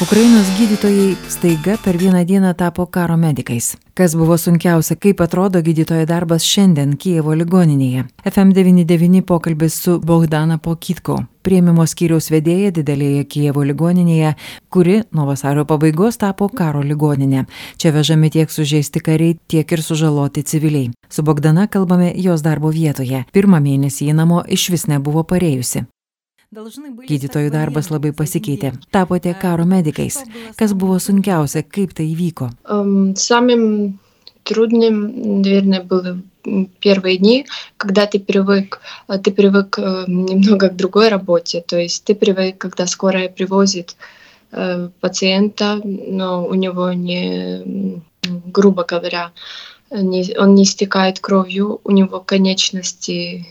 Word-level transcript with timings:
Ukrainos 0.00 0.48
gydytojai 0.56 1.16
staiga 1.28 1.76
per 1.84 1.98
vieną 1.98 2.24
dieną 2.24 2.54
tapo 2.54 2.86
karo 2.86 3.16
medikais. 3.16 3.76
Kas 3.94 4.14
buvo 4.16 4.38
sunkiausia, 4.38 4.96
kaip 4.96 5.20
atrodo 5.20 5.60
gydytojo 5.60 6.06
darbas 6.08 6.46
šiandien 6.48 6.94
Kievo 6.96 7.34
ligoninėje. 7.36 8.06
FM99 8.24 9.20
pokalbis 9.28 9.76
su 9.82 9.98
Bogdana 10.00 10.56
Pokitko, 10.58 11.18
prieimimo 11.44 11.84
skyriaus 11.84 12.30
vedėja 12.32 12.72
didelėje 12.80 13.28
Kievo 13.28 13.66
ligoninėje, 13.68 14.32
kuri 14.72 15.02
nuo 15.12 15.28
vasario 15.28 15.68
pabaigos 15.68 16.16
tapo 16.16 16.48
karo 16.48 16.80
ligoninė. 16.80 17.44
Čia 17.76 17.92
vežami 17.92 18.32
tiek 18.32 18.48
sužeisti 18.48 19.04
kariai, 19.04 19.36
tiek 19.52 19.68
ir 19.72 19.84
sužaloti 19.84 20.48
civiliai. 20.48 20.94
Su 21.12 21.22
Bogdana 21.22 21.68
kalbame 21.68 22.14
jos 22.16 22.40
darbo 22.40 22.72
vietoje. 22.72 23.26
Pirmą 23.36 23.60
mėnesį 23.60 24.08
ji 24.08 24.16
namo 24.16 24.44
iš 24.48 24.70
vis 24.72 24.88
nebuvo 24.88 25.28
parėjusi. 25.28 25.84
Gydytojų 26.50 27.50
darbas 27.54 27.92
labai 27.94 28.10
pasikeitė. 28.10 28.72
Tapote 28.90 29.30
karo 29.38 29.62
medikais. 29.70 30.16
Kas 30.58 30.72
buvo 30.74 30.96
sunkiausia, 30.98 31.60
kaip 31.62 31.92
tai 31.94 32.08
įvyko? 32.10 32.48
Um, 32.66 33.14
самым 33.14 34.00
трудным, 34.42 34.96
наверное, 35.42 35.80
было 35.84 36.16
первые 36.80 37.18
дни, 37.18 37.46
когда 37.76 38.06
ты 38.06 38.18
привык, 38.18 38.80
ты 39.22 39.30
привык 39.30 39.78
э, 39.78 40.04
немного 40.08 40.70
к 40.70 40.74
другой 40.74 41.08
работе. 41.08 41.62
То 41.64 41.78
есть 41.78 42.02
ты 42.02 42.16
привык, 42.16 42.58
когда 42.58 42.88
скорая 42.88 43.28
привозит 43.28 43.94
э, 44.50 44.88
пациента, 45.00 45.80
но 45.84 46.44
у 46.44 46.54
него 46.54 46.92
не, 46.92 48.02
грубо 48.24 48.82
говоря, 48.82 49.30
не, 49.92 50.36
он 50.36 50.56
не 50.56 50.64
истекает 50.64 51.20
кровью, 51.20 51.80
у 51.84 51.92
него 51.92 52.18
конечности 52.18 53.46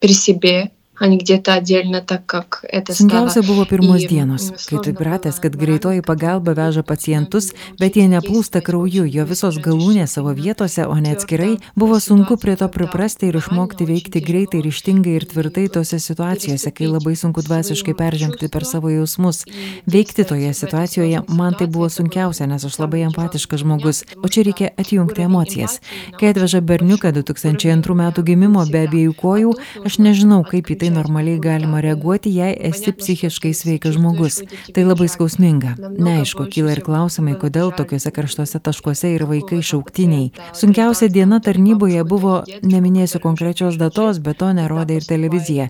при 0.00 0.12
себе, 0.12 0.70
а 0.99 1.07
не 1.07 1.17
где-то 1.17 1.53
отдельно, 1.53 2.01
так 2.01 2.25
как 2.25 2.65
это 2.67 2.93
Sunkiausia 2.93 3.43
buvo 3.43 3.65
pirmos 3.65 4.01
dienos, 4.01 4.51
kai 4.67 4.79
tu 4.81 4.93
pratęs, 4.93 5.39
kad 5.39 5.55
greitoji 5.55 6.01
pagalba 6.01 6.53
veža 6.53 6.81
pacientus, 6.81 7.53
bet 7.79 7.95
jie 7.95 8.07
neplūsta 8.09 8.61
krauju, 8.65 9.05
jo 9.05 9.25
visos 9.25 9.59
galūnės 9.61 10.17
savo 10.17 10.33
vietose, 10.33 10.87
o 10.87 10.95
ne 10.97 11.13
atskirai, 11.13 11.59
buvo 11.75 11.99
sunku 12.01 12.37
prie 12.41 12.55
to 12.57 12.67
priprasti 12.67 13.29
ir 13.29 13.37
išmokti 13.37 13.85
veikti 13.85 14.21
greitai, 14.25 14.63
ryštingai 14.65 15.13
ir 15.19 15.27
tvirtai 15.29 15.67
tose 15.69 15.99
situacijose, 16.01 16.71
kai 16.73 16.89
labai 16.89 17.13
sunku 17.15 17.45
dvasiškai 17.45 17.93
peržengti 17.93 18.49
per 18.49 18.65
savo 18.65 18.89
jausmus. 18.89 19.45
Veikti 19.85 20.25
toje 20.25 20.53
situacijoje 20.53 21.21
man 21.29 21.53
tai 21.53 21.69
buvo 21.69 21.89
sunkiausia, 21.93 22.49
nes 22.49 22.65
aš 22.65 22.79
labai 22.81 23.05
empatiškas 23.11 23.61
žmogus, 23.61 24.01
o 24.17 24.27
čia 24.27 24.47
reikia 24.49 24.73
atjungti 24.73 25.21
emocijas. 25.29 25.77
Kai 26.17 26.33
atveža 26.33 26.61
berniuką 26.65 27.13
2002 27.13 27.99
metų 28.01 28.25
gimimo 28.25 28.65
be 28.65 28.87
abiejų 28.89 29.13
kojų, 29.21 29.53
aš 29.85 30.01
nežinau, 30.01 30.41
kaip 30.47 30.73
į 30.73 30.80
tai 30.82 30.90
normaliai 30.90 31.38
galima 31.38 31.80
reaguoti, 31.80 32.30
jei 32.34 32.56
esi 32.66 32.90
psichiškai 32.90 33.52
sveikas 33.54 33.94
žmogus. 33.94 34.40
Tai 34.74 34.82
labai 34.82 35.06
skausminga. 35.06 35.76
Neaišku, 35.78 36.48
kyla 36.50 36.72
ir 36.74 36.80
klausimai, 36.82 37.36
kodėl 37.38 37.70
tokiuose 37.78 38.10
karštuose 38.10 38.58
taškuose 38.58 39.12
yra 39.14 39.28
vaikai 39.30 39.60
šauktiniai. 39.62 40.32
Sunkiausia 40.58 41.06
diena 41.06 41.38
tarnyboje 41.38 42.02
buvo, 42.02 42.40
neminėsiu 42.66 43.20
konkrečios 43.22 43.78
datos, 43.78 44.18
bet 44.18 44.40
to 44.42 44.48
nerodė 44.58 44.96
ir 44.98 45.06
televizija, 45.06 45.68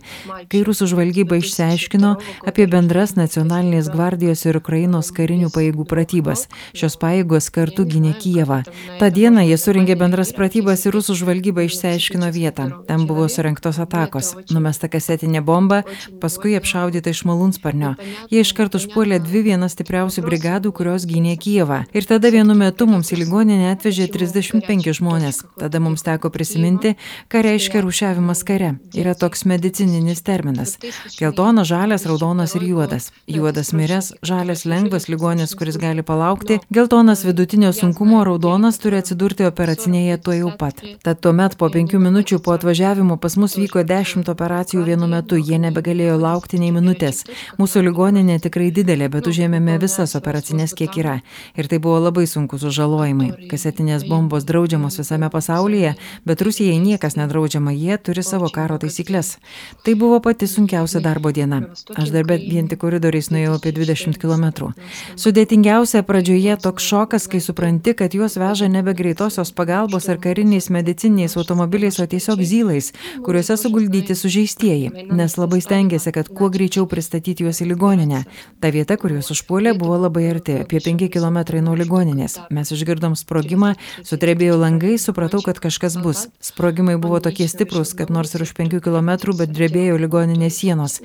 kai 0.48 0.62
rusų 0.64 0.88
žvalgyba 0.94 1.42
išsiaiškino 1.42 2.14
apie 2.48 2.64
bendras 2.72 3.12
nacionalinės 3.18 3.92
gvardijos 3.92 4.46
ir 4.48 4.62
Ukrainos 4.62 5.12
karinių 5.12 5.52
pajėgų 5.52 5.88
pratybas. 5.92 6.46
Šios 6.72 6.96
pajėgos 6.96 7.50
kartu 7.52 7.84
gynė 7.84 8.14
Kijevą. 8.16 8.62
Ta 8.96 9.12
diena 9.12 9.44
jie 9.44 9.60
suringė 9.60 10.00
bendras 10.00 10.33
pratybas 10.33 10.88
ir 10.88 10.96
rusų 10.96 11.20
žvalgyba 11.20 11.68
išsiaiškino 11.68 12.33
vietą. 12.33 12.70
Ten 12.88 13.05
buvo 13.05 13.28
surinktos 13.28 13.77
atakos. 13.84 14.33
Numesta 14.48 14.88
kasetinė 15.03 15.42
bomba, 15.42 15.83
paskui 16.22 16.55
apšaudyta 16.55 17.11
iš 17.11 17.25
malūnsparnio. 17.27 17.97
Jie 18.31 18.42
iškart 18.47 18.77
užpuolė 18.78 19.19
dvi 19.22 19.42
vienas 19.50 19.75
stipriausių 19.75 20.22
brigadų, 20.22 20.70
kurios 20.77 21.06
gynė 21.11 21.34
Kijevą. 21.42 21.83
Ir 21.92 22.06
tada 22.06 22.31
vienu 22.31 22.55
metu 22.55 22.86
mums 22.86 23.11
į 23.12 23.23
ligoninę 23.25 23.73
atvežė 23.75 24.06
35 24.14 24.92
žmonės. 25.00 25.42
Tada 25.58 25.80
mums 25.83 26.05
teko 26.06 26.30
prisiminti, 26.30 26.95
ką 27.33 27.42
reiškia 27.42 27.83
rūšiavimas 27.83 28.45
kare. 28.46 28.77
Yra 28.95 29.17
toks 29.18 29.45
medicininis 29.51 30.23
terminas. 30.23 30.77
Geltonas, 31.19 31.67
žalias, 31.73 32.07
raudonas 32.07 32.55
ir 32.58 32.69
juodas. 32.70 33.11
Juodas 33.27 33.73
miręs, 33.74 34.13
žalias 34.23 34.64
lengvas 34.69 35.08
ligonis, 35.11 35.57
kuris 35.58 35.80
gali 35.83 36.07
palaukti, 36.07 36.61
geltonas 36.70 37.24
vidutinio 37.27 37.73
sunkumo, 37.74 38.23
raudonas 38.29 38.79
turi 38.83 39.01
atsidurti 39.02 39.48
operacinėje 39.48 40.20
tuo 40.23 40.36
jau 40.39 40.55
pat. 40.58 40.84
Tad 41.02 41.23
tuomet 41.24 41.58
po 41.58 41.70
penkių 41.73 41.98
minučių 42.07 42.39
po 42.45 42.55
atvažiavimo 42.55 43.19
pas 43.23 43.36
mus 43.40 43.57
vyko 43.58 43.83
dešimt 43.89 44.30
operacijų 44.33 44.84
vienu 44.92 45.08
metu, 45.08 45.39
jie 45.41 45.57
nebegalėjo 45.63 46.19
laukti 46.20 46.61
nei 46.61 46.73
minutės. 46.75 47.23
Mūsų 47.57 47.83
ligoninė 47.86 48.39
tikrai 48.45 48.69
didelė, 48.75 49.08
bet 49.13 49.29
užėmėme 49.30 49.79
visas 49.80 50.13
operacinės 50.19 50.75
kiek 50.77 50.98
yra. 51.01 51.14
Ir 51.57 51.69
tai 51.70 51.79
buvo 51.83 52.01
labai 52.03 52.27
sunkus 52.29 52.64
sužalojimai. 52.67 53.48
Kasetinės 53.51 54.05
bombos 54.08 54.45
draudžiamos 54.48 54.98
visame 55.01 55.31
pasaulyje, 55.33 55.95
bet 56.29 56.45
Rusijai 56.45 56.77
niekas 56.83 57.17
nedraudžiama, 57.17 57.73
jie 57.73 57.97
turi 57.97 58.25
savo 58.27 58.51
karo 58.52 58.77
taisyklės. 58.83 59.39
Tai 59.86 59.97
buvo 59.98 60.20
pati 60.25 60.48
sunkiausia 60.51 61.01
darbo 61.05 61.33
diena. 61.33 61.63
Aš 61.97 62.13
darbę 62.13 62.36
vien 62.42 62.69
tik 62.69 62.83
koridoriais 62.85 63.31
nuėjau 63.33 63.57
apie 63.57 63.73
20 63.77 64.20
km. 64.20 64.73
Sudėtingiausia 65.17 66.05
pradžioje 66.08 66.58
toks 66.61 66.89
šokas, 66.91 67.29
kai 67.33 67.41
supranti, 67.41 67.97
kad 67.97 68.13
juos 68.17 68.36
veža 68.41 68.69
nebe 68.69 68.95
greitosios 68.98 69.55
pagalbos 69.57 70.11
ar 70.13 70.20
kariniais 70.20 70.69
mediciniais 70.75 71.39
automobiliais, 71.41 72.01
o 72.02 72.07
tiesiog 72.07 72.42
zylais, 72.45 72.92
kuriuose 73.25 73.57
suguldyti 73.61 74.19
sužeistieji 74.19 74.82
artimieji, 74.89 75.17
nes 75.17 75.37
labai 75.37 75.61
stengiasi, 75.63 76.13
kad 76.13 76.29
kuo 76.29 76.48
greičiau 76.51 76.87
pristatyti 76.91 77.47
juos 77.47 77.61
į 77.63 77.69
ligoninę. 77.73 78.25
Ta 78.61 78.73
vieta, 78.75 78.97
kur 78.97 79.15
juos 79.15 79.31
užpuolė, 79.35 79.75
buvo 79.79 79.98
labai 80.01 80.27
arti, 80.31 80.59
apie 80.65 80.81
5 80.83 81.09
km 81.13 81.39
nuo 81.63 81.77
ligoninės. 81.79 82.39
Mes 82.51 82.73
išgirdom 82.75 83.15
sprogimą, 83.19 83.75
sutrebėjo 84.03 84.59
langai, 84.59 84.97
supratau, 84.98 85.43
kad 85.45 85.61
kažkas 85.63 85.98
bus. 86.03 86.27
Sprogimai 86.43 86.97
buvo 86.98 87.20
tokie 87.20 87.48
stiprus, 87.48 87.95
kad 87.95 88.11
nors 88.11 88.35
ir 88.35 88.43
už 88.43 88.55
5 88.59 88.81
km, 88.83 89.11
bet 89.39 89.55
drebėjo 89.55 89.98
ligoninės 90.01 90.59
sienos. 90.63 91.01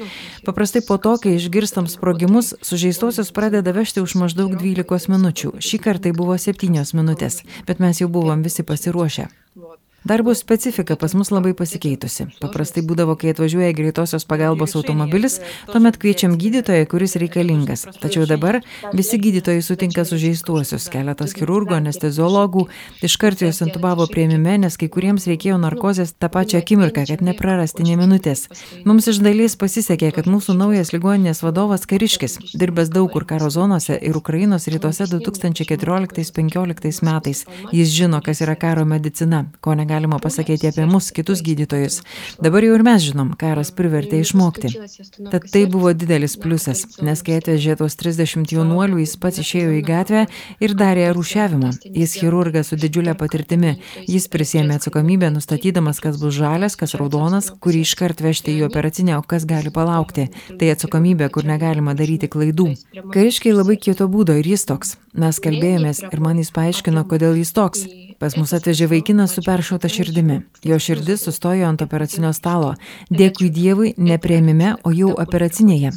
Paprastai 0.48 0.82
po 0.82 0.98
to, 0.98 1.18
kai 1.22 1.38
išgirstam 1.38 1.90
sprogimus, 1.92 2.56
sužeistosius 2.66 3.34
pradeda 3.36 3.76
vežti 3.76 4.02
už 4.02 4.18
maždaug 4.18 4.58
12 4.58 5.12
minučių. 5.14 5.58
Šį 5.62 5.84
kartą 5.84 6.08
tai 6.08 6.16
buvo 6.16 6.38
7 6.40 6.96
minutės, 6.96 7.42
bet 7.68 7.82
mes 7.84 8.00
jau 8.00 8.08
buvom 8.08 8.46
visi 8.46 8.64
pasiruošę. 8.64 9.28
Darbo 10.07 10.34
specifika 10.35 10.95
pas 10.95 11.13
mus 11.13 11.31
labai 11.35 11.51
pasikeitusi. 11.57 12.29
Paprastai 12.40 12.79
būdavo, 12.88 13.18
kai 13.19 13.34
atvažiuoja 13.34 13.73
greitosios 13.75 14.23
pagalbos 14.29 14.75
automobilis, 14.79 15.34
tuomet 15.68 15.97
kviečiam 16.00 16.38
gydytoją, 16.40 16.85
kuris 16.88 17.18
reikalingas. 17.19 17.84
Tačiau 18.00 18.23
dabar 18.29 18.62
visi 18.96 19.19
gydytojai 19.19 19.59
sutinka 19.66 20.06
sužeistuosius, 20.07 20.88
keletas 20.94 21.35
chirurgų, 21.35 21.75
anesteziologų, 21.81 22.63
iškart 23.03 23.44
juos 23.44 23.59
intubavo 23.66 24.07
prieimime, 24.07 24.56
nes 24.63 24.79
kai 24.79 24.88
kuriems 24.94 25.28
reikėjo 25.28 25.57
narkozės 25.66 26.16
tą 26.16 26.31
pačią 26.31 26.62
akimirką, 26.63 27.03
kad 27.12 27.25
neprarasti 27.28 27.84
ne 27.90 28.00
minutės. 28.00 28.47
Mums 28.88 29.12
iš 29.12 29.19
dalies 29.28 29.59
pasisekė, 29.59 30.13
kad 30.16 30.31
mūsų 30.31 30.56
naujas 30.62 30.94
ligoninės 30.96 31.44
vadovas 31.44 31.84
kariškis, 31.84 32.56
dirbęs 32.56 32.94
daug 32.96 33.12
kur 33.12 33.28
karo 33.28 33.51
zonose 33.51 34.00
ir 34.00 34.16
Ukrainos 34.16 34.72
rytuose 34.72 35.12
2014-2015 35.17 37.03
metais. 37.03 37.44
Jis 37.75 37.91
žino, 38.00 38.23
kas 38.23 38.40
yra 38.47 38.56
karo 38.56 38.88
medicina, 38.88 39.44
ko 39.59 39.75
negali 39.75 39.97
galima 39.97 40.19
pasakyti 40.19 40.68
apie 40.68 40.85
mus, 40.85 41.09
kitus 41.12 41.41
gydytojus. 41.41 42.02
Dabar 42.41 42.63
jau 42.63 42.75
ir 42.78 42.84
mes 42.85 43.02
žinom, 43.02 43.31
karas 43.40 43.72
privertė 43.74 44.19
išmokti. 44.22 44.69
Tad 45.31 45.47
tai 45.50 45.63
buvo 45.72 45.94
didelis 45.97 46.38
pliusas, 46.38 46.84
nes 47.02 47.24
kai 47.25 47.40
atvežė 47.41 47.78
tos 47.80 47.97
30 47.97 48.53
jaunuolių, 48.53 49.00
jis 49.02 49.16
pats 49.22 49.41
išėjo 49.41 49.74
į 49.80 49.81
gatvę 49.88 50.24
ir 50.62 50.75
darė 50.78 51.08
rūšiavimą. 51.18 51.72
Jis 51.97 52.13
chirurgas 52.19 52.69
su 52.69 52.78
didžiulė 52.78 53.16
patirtimi. 53.18 53.78
Jis 54.06 54.30
prisėmė 54.30 54.78
atsakomybę, 54.78 55.31
nustatydamas, 55.34 56.02
kas 56.03 56.22
bus 56.22 56.38
žalias, 56.38 56.78
kas 56.78 56.94
raudonas, 57.00 57.50
kurį 57.64 57.81
iškart 57.88 58.22
vežti 58.22 58.53
į 58.59 58.68
operacinę, 58.69 59.18
o 59.18 59.25
kas 59.25 59.50
gali 59.50 59.74
palaukti. 59.74 60.28
Tai 60.59 60.74
atsakomybė, 60.75 61.31
kur 61.34 61.47
negalima 61.50 61.97
daryti 61.97 62.29
klaidų. 62.29 62.69
Kariškiai 63.16 63.58
labai 63.58 63.79
kieto 63.81 64.06
būdo 64.12 64.38
ir 64.38 64.53
jis 64.53 64.67
toks. 64.70 64.97
Mes 65.17 65.41
kalbėjomės 65.41 66.03
ir 66.11 66.22
man 66.22 66.38
jis 66.38 66.53
paaiškino, 66.53 67.08
kodėl 67.09 67.41
jis 67.41 67.55
toks. 67.58 67.88
Pas 68.17 68.34
mus 68.34 68.49
atvežė 68.58 68.87
vaikinas 68.90 69.35
su 69.35 69.43
peršauta 69.46 69.90
širdimi. 69.93 70.40
Jo 70.66 70.79
širdis 70.81 71.22
sustojo 71.28 71.67
ant 71.69 71.81
operacinio 71.85 72.31
stalo. 72.34 72.72
Dėkui 73.14 73.52
Dievui, 73.53 73.91
neprieimime, 73.97 74.72
o 74.81 74.93
jau 74.96 75.11
operacinėje. 75.22 75.91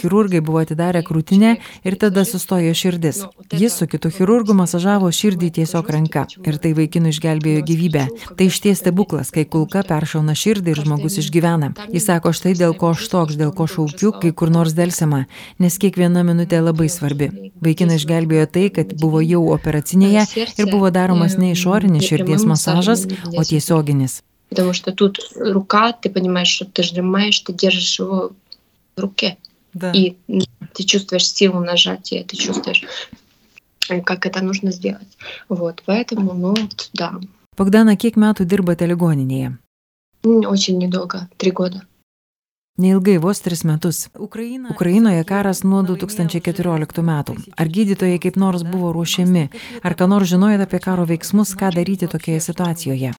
Chirurgai 0.00 0.40
buvo 0.42 0.64
atidarę 0.64 1.04
krūtinę 1.06 1.52
ir 1.86 1.96
tada 2.00 2.24
sustojo 2.26 2.72
širdis. 2.74 3.20
Jis 3.54 3.76
su 3.78 3.86
kitu 3.90 4.10
chirurgu 4.16 4.56
masažavo 4.58 5.12
širdį 5.14 5.52
tiesiog 5.60 5.92
ranka 5.94 6.24
ir 6.42 6.58
tai 6.58 6.72
vaikinui 6.74 7.12
išgelbėjo 7.14 7.62
gyvybę. 7.70 8.04
Tai 8.34 8.50
išties 8.50 8.82
stebuklas, 8.82 9.30
kai 9.30 9.46
kulka 9.46 9.84
peršauna 9.86 10.34
širdį 10.34 10.74
ir 10.74 10.82
žmogus 10.82 11.20
išgyvena. 11.22 11.70
Jis 11.94 12.10
sako, 12.10 12.34
štai 12.34 12.56
dėl 12.58 12.74
ko 12.74 12.90
aš 12.96 13.06
toks, 13.14 13.38
dėl 13.38 13.54
ko 13.54 13.68
šaukiu, 13.70 14.10
kai 14.18 14.34
kur 14.34 14.50
nors 14.50 14.74
dėlsima, 14.74 15.22
nes 15.62 15.78
kiekviena 15.78 16.26
minutė 16.26 16.64
labai 16.66 16.90
svarbi. 16.90 17.30
Vaikiną 17.62 18.00
išgelbėjo 18.00 18.50
tai, 18.50 18.66
kad 18.74 18.96
buvo 18.98 19.22
jau 19.22 19.46
operacinėje 19.54 20.26
ir 20.58 20.70
buvo 20.72 20.90
daromas 20.90 21.38
ne 21.38 21.52
iš 21.54 21.59
išorinis 21.60 22.08
širdies 22.08 22.48
masažas, 22.48 23.06
o 23.36 23.44
tiesioginis. 23.44 24.22
Потому 24.48 24.72
что 24.72 24.90
тут 24.92 25.20
рука, 25.36 25.92
ты 25.92 26.10
понимаешь, 26.10 26.48
что 26.48 26.64
ты 26.64 26.82
сжимаешь, 26.82 27.38
ты 27.38 27.52
держишь 27.52 28.00
его 28.00 28.32
в 28.96 29.00
руке. 29.00 29.36
Да. 29.74 29.92
И 29.92 30.16
ты 30.74 30.82
чувствуешь 30.82 31.28
силу 31.28 31.60
нажатия, 31.60 32.24
ты 32.24 32.36
чувствуешь, 32.36 32.82
э, 33.88 34.00
как 34.00 34.26
это 34.26 34.42
нужно 34.42 34.72
сделать. 34.72 35.16
Вот, 35.48 35.82
поэтому, 35.86 36.34
ну, 36.34 36.56
да. 36.94 37.20
Bogdana, 37.56 37.92
kiek 37.94 38.16
metų 38.16 38.46
dirbate 38.48 38.86
ligoninėje? 38.88 39.58
Очень 40.24 40.78
недолго, 40.78 41.28
три 41.36 41.50
года. 41.50 41.82
Neilgai, 42.79 43.17
vos 43.23 43.39
tris 43.39 43.63
metus. 43.63 44.09
Ukrainoje 44.19 45.23
karas 45.23 45.61
nuo 45.63 45.79
2014 45.87 47.03
metų. 47.09 47.35
Ar 47.55 47.69
gydytojai 47.71 48.17
kaip 48.19 48.35
nors 48.35 48.65
buvo 48.67 48.91
ruošiami? 48.91 49.45
Ar 49.79 49.95
ką 49.95 50.09
nors 50.11 50.27
žinojate 50.27 50.67
apie 50.67 50.81
karo 50.83 51.05
veiksmus, 51.07 51.55
ką 51.55 51.71
daryti 51.77 52.09
tokioje 52.11 52.41
situacijoje? 52.49 53.13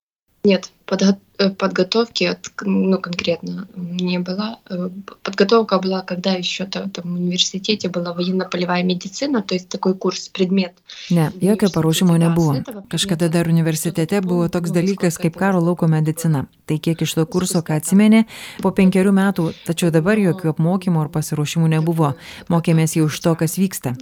Нет, 0.45 0.69
подго 0.85 1.17
э, 1.41 1.49
подготовки 1.49 2.37
ну, 2.61 2.99
конкретно 2.99 3.67
не 3.75 4.19
было. 4.19 4.59
Э, 4.69 4.89
подготовка 5.23 5.79
была, 5.79 6.01
когда 6.01 6.31
еще 6.33 6.63
-то, 6.63 6.89
там 6.89 7.03
в 7.05 7.13
университете 7.13 7.89
была 7.89 8.13
военно-полевая 8.13 8.83
медицина, 8.83 9.41
то 9.41 9.55
есть 9.55 9.69
такой 9.69 9.93
курс, 9.93 10.29
предмет. 10.29 10.73
Ne, 11.09 11.31
jokio 11.41 11.69
paruošimo 11.73 12.17
nebuvo. 12.17 12.55
Kažkada 12.89 13.29
dar 13.29 13.47
universitete 13.47 14.21
buvo 14.21 14.47
toks 14.47 14.71
dalykas 14.71 15.17
kaip 15.17 15.35
karo 15.37 15.59
lauko 15.59 15.87
medicina. 15.87 16.45
Tai 16.65 16.77
kiek 16.79 17.01
iš 17.01 17.13
to 17.13 17.25
kurso, 17.25 17.61
ką 17.61 17.77
atsimeni, 17.79 18.25
po 18.61 18.71
penkerių 18.71 19.11
metų, 19.11 19.53
tačiau 19.65 19.91
dabar 19.91 20.17
jokių 20.19 20.51
apmokymų 20.51 21.01
ar 21.01 21.09
pasiruošimų 21.09 21.67
nebuvo. 21.67 22.13
Mokėmės 22.49 22.97
jau 22.97 23.07
iš 23.07 23.19
to, 23.23 23.35
kas 23.35 23.57
vyksta. 23.57 23.95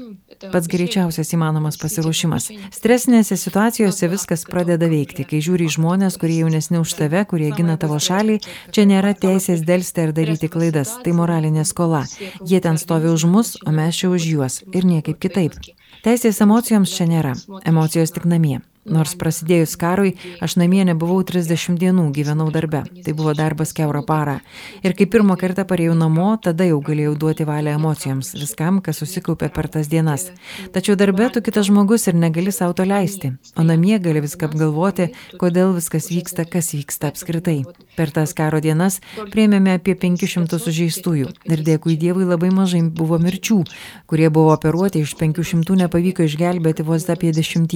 Pats 0.51 0.67
greičiausias 0.67 1.31
įmanomas 1.35 1.77
pasiruošimas. 1.79 2.49
Stresinėse 2.75 3.37
situacijose 3.39 4.09
viskas 4.11 4.43
pradeda 4.49 4.89
veikti, 4.91 5.23
kai 5.29 5.39
žiūri 5.43 5.69
į 5.69 5.75
žmonės, 5.77 6.17
kurie 6.19 6.41
jaunesni 6.41 6.81
už 6.81 6.95
tave, 6.97 7.23
kurie 7.30 7.50
gina 7.56 7.76
tavo 7.80 7.98
šalį, 8.02 8.38
čia 8.74 8.86
nėra 8.90 9.14
teisės 9.24 9.64
dėlsti 9.66 10.06
ar 10.06 10.14
daryti 10.16 10.50
klaidas, 10.52 10.96
tai 11.04 11.14
moralinė 11.16 11.66
skola. 11.68 12.04
Jie 12.46 12.60
ten 12.64 12.80
stovi 12.82 13.12
už 13.12 13.28
mus, 13.30 13.54
o 13.66 13.74
mes 13.76 14.02
čia 14.02 14.10
už 14.10 14.26
juos 14.32 14.62
ir 14.74 14.88
niekaip 14.88 15.22
kitaip. 15.22 15.56
Teisės 16.04 16.42
emocijoms 16.44 16.96
čia 16.96 17.06
nėra, 17.10 17.36
emocijos 17.68 18.14
tik 18.16 18.26
namie. 18.26 18.60
Nors 18.88 19.12
prasidėjus 19.12 19.74
karui, 19.76 20.14
aš 20.40 20.54
namie 20.56 20.80
nebuvau 20.88 21.18
30 21.20 21.76
dienų, 21.76 22.06
gyvenau 22.16 22.46
darbe. 22.48 22.80
Tai 23.04 23.12
buvo 23.12 23.34
darbas 23.36 23.74
keurą 23.76 24.00
parą. 24.08 24.38
Ir 24.80 24.94
kai 24.96 25.04
pirmą 25.04 25.34
kartą 25.36 25.66
parėjau 25.68 25.92
namo, 25.92 26.30
tada 26.40 26.64
jau 26.64 26.78
galėjau 26.80 27.12
duoti 27.20 27.44
valią 27.44 27.74
emocijoms, 27.76 28.30
viskam, 28.40 28.78
kas 28.80 29.02
susikaupė 29.02 29.50
per 29.52 29.68
tas 29.68 29.90
dienas. 29.92 30.30
Tačiau 30.72 30.96
darbe 30.96 31.28
tu 31.28 31.42
kitas 31.44 31.68
žmogus 31.68 32.08
ir 32.08 32.16
negali 32.16 32.54
savo 32.56 32.72
to 32.72 32.86
leisti. 32.88 33.34
O 33.60 33.66
namie 33.68 33.98
gali 34.00 34.22
viską 34.24 34.48
apgalvoti, 34.48 35.10
kodėl 35.36 35.76
viskas 35.76 36.08
vyksta, 36.08 36.48
kas 36.48 36.72
vyksta 36.72 37.12
apskritai. 37.12 37.58
Per 38.00 38.14
tas 38.16 38.32
karo 38.32 38.62
dienas 38.64 39.02
prieimėme 39.28 39.76
apie 39.76 39.92
500 39.92 40.56
sužeistųjų. 40.56 41.34
Ir 41.52 41.66
dėkui 41.68 41.98
Dievui 42.00 42.24
labai 42.24 42.48
mažai 42.48 42.80
buvo 42.88 43.20
mirčių, 43.20 43.60
kurie 44.08 44.32
buvo 44.32 44.56
operuoti 44.56 45.04
iš 45.04 45.18
500 45.20 45.76
nepavyko 45.84 46.24
išgelbėti 46.24 46.88
vos 46.88 47.04
apie 47.12 47.36
10. 47.36 47.68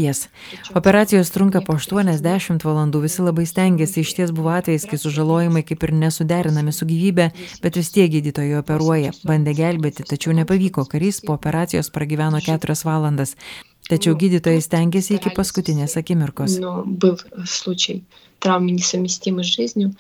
Operacija 0.73 0.94
operacijos 0.94 1.32
trunka 1.34 1.62
po 1.66 1.74
aštuoniasdešimt 1.80 2.64
valandų 2.66 3.02
visi 3.06 3.24
labai 3.26 3.46
stengiasi 3.50 4.04
išties 4.04 4.34
buvo 4.36 4.52
atvejis 4.54 4.86
kai 4.90 5.00
sužalojimai 5.02 5.64
kaip 5.66 5.84
ir 5.88 5.94
nesuderinami 6.04 6.74
su 6.76 6.86
gyvybe 6.90 7.30
bet 7.64 7.80
vis 7.80 7.90
tiek 7.96 8.12
gydytojai 8.14 8.60
operuoja 8.60 9.14
bandė 9.26 9.56
gelbėti 9.58 10.06
tačiau 10.10 10.36
nepavyko 10.38 10.86
karys 10.92 11.22
po 11.26 11.34
operacijos 11.38 11.90
pragyveno 11.96 12.42
keturias 12.46 12.86
valandas 12.86 13.36
tačiau 13.90 14.16
gydytojai 14.24 14.62
stengėsi 14.62 15.18
iki 15.18 15.34
paskutinės 15.36 15.98
akimirkos 16.02 16.60
был 16.86 17.18
случай 17.46 18.04
травмы 18.40 18.72
несовместимы 18.78 19.44
с 19.44 19.54
жизнью 19.56 19.94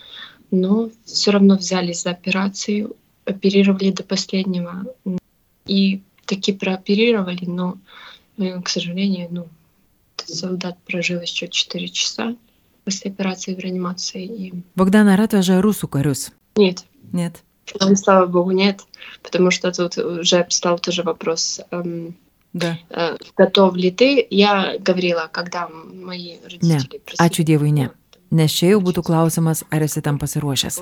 но 0.51 0.89
все 1.05 1.31
равно 1.31 1.57
взялись 1.57 2.03
за 2.03 2.11
операцию 2.11 2.95
оперировали 3.25 3.91
до 3.91 4.03
последнего 4.03 4.85
и 5.65 6.01
таки 6.25 6.53
прооперировали 6.53 7.45
но 7.45 7.77
э, 8.37 8.61
к 8.61 8.69
сожалению 8.69 9.27
ну 9.31 9.47
солдат 10.26 10.78
прожил 10.84 11.20
еще 11.20 11.48
4 11.48 11.88
часа 11.88 12.36
после 12.84 13.10
операции 13.10 13.54
в 13.54 13.58
реанимации. 13.58 14.24
И... 14.24 14.52
Богдан, 14.76 15.08
ar 15.08 15.20
atveža 15.20 15.60
rusų 15.60 15.88
karius? 15.88 16.32
Нет. 16.56 16.84
Нет. 17.12 17.42
Слава 17.96 18.26
богу, 18.26 18.50
нет, 18.50 18.82
потому 19.22 19.50
что 19.50 19.72
тут 19.72 19.96
уже 19.96 20.46
стал 20.50 20.78
тоже 20.78 21.02
вопрос, 21.02 21.60
эм, 21.70 22.14
да. 22.52 22.78
э, 22.90 23.16
готов 23.36 23.74
ли 23.76 23.90
ты. 23.90 24.26
Я 24.30 24.76
говорила, 24.78 25.30
когда 25.32 25.68
мои 25.68 26.36
родители... 26.44 26.66
Не, 26.66 26.78
ačiū 27.18 27.42
Dievui, 27.42 27.72
ne. 27.72 27.90
Nes 28.30 28.52
čia 28.52 28.74
jau 28.74 28.80
būtų 28.84 29.04
klausimas, 29.06 29.62
ar 29.74 29.84
esi 29.86 30.02
tam 30.04 30.18
pasiruošęs. 30.22 30.80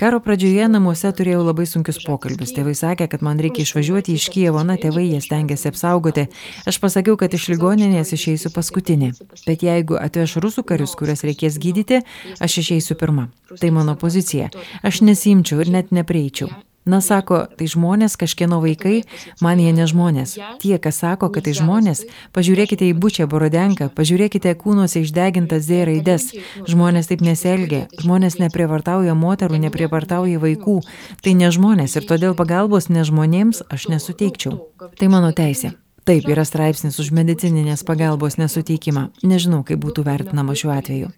Karo 0.00 0.20
pradžioje 0.24 0.68
namuose 0.70 1.10
turėjau 1.12 1.42
labai 1.46 1.66
sunkius 1.68 2.00
pokalbius. 2.04 2.54
Tėvai 2.56 2.74
sakė, 2.78 3.08
kad 3.12 3.24
man 3.26 3.40
reikia 3.42 3.66
išvažiuoti 3.66 4.16
iš 4.16 4.28
Kievo, 4.34 4.62
na, 4.66 4.78
tėvai 4.80 5.08
jie 5.08 5.20
stengiasi 5.24 5.72
apsaugoti. 5.72 6.28
Aš 6.68 6.80
pasakiau, 6.82 7.18
kad 7.20 7.34
iš 7.34 7.48
ligoninės 7.54 8.14
išeisiu 8.16 8.52
paskutinį. 8.54 9.12
Bet 9.46 9.66
jeigu 9.66 9.98
atveš 10.00 10.38
rusų 10.44 10.64
karius, 10.68 10.96
kurias 10.98 11.26
reikės 11.26 11.60
gydyti, 11.62 12.02
aš 12.40 12.60
išeisiu 12.64 12.98
pirmą. 12.98 13.28
Tai 13.58 13.74
mano 13.74 13.96
pozicija. 13.98 14.50
Aš 14.82 15.02
nesimčiau 15.06 15.62
ir 15.64 15.72
net 15.74 15.94
nepreičiau. 15.94 16.50
Na, 16.88 17.02
sako, 17.04 17.42
tai 17.58 17.66
žmonės, 17.68 18.16
kažkieno 18.16 18.62
vaikai, 18.62 19.02
man 19.44 19.60
jie 19.60 19.74
ne 19.76 19.84
žmonės. 19.90 20.36
Tie, 20.62 20.74
kas 20.80 21.02
sako, 21.02 21.28
kad 21.34 21.44
tai 21.44 21.52
žmonės, 21.58 22.06
pažiūrėkite 22.32 22.88
į 22.88 22.94
bučią 22.96 23.26
borodenką, 23.28 23.90
pažiūrėkite 23.92 24.54
kūnuose 24.56 25.02
išdegintas 25.04 25.66
Z 25.68 25.84
raides. 25.90 26.30
Žmonės 26.64 27.10
taip 27.12 27.24
nesielgia, 27.26 27.84
žmonės 28.00 28.38
neprievartauja 28.40 29.12
moterų, 29.18 29.60
neprievartauja 29.68 30.40
vaikų. 30.40 30.78
Tai 31.20 31.36
ne 31.36 31.52
žmonės 31.52 31.98
ir 32.00 32.08
todėl 32.08 32.38
pagalbos 32.38 32.88
ne 32.88 33.04
žmonėms 33.04 33.66
aš 33.68 33.90
nesuteikčiau. 33.92 34.56
Tai 34.96 35.12
mano 35.12 35.34
teisė. 35.36 35.74
Taip, 36.08 36.24
yra 36.24 36.46
straipsnis 36.48 36.96
už 37.02 37.12
medicininės 37.12 37.84
pagalbos 37.84 38.38
nesuteikimą. 38.40 39.10
Nežinau, 39.28 39.60
kaip 39.60 39.82
būtų 39.84 40.08
vertinama 40.08 40.56
šiuo 40.56 40.72
atveju. 40.72 41.10